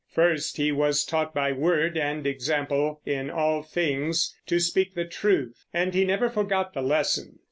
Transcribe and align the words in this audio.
First, 0.09 0.57
he 0.57 0.71
was 0.71 1.05
taught 1.05 1.31
by 1.31 1.51
word 1.51 1.95
and 1.95 2.25
example 2.25 3.01
in 3.05 3.29
all 3.29 3.61
things 3.61 4.35
to 4.47 4.59
speak 4.59 4.95
the 4.95 5.05
truth, 5.05 5.63
and 5.75 5.93
he 5.93 6.05
never 6.05 6.27
forgot 6.27 6.73
the 6.73 6.81
lesson. 6.81 7.37